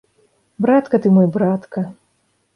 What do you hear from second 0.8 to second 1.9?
ты мой, братка!